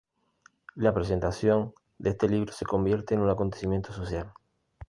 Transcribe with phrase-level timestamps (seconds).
[0.75, 4.33] La presentación de este libro se convierte en un acontecimiento social.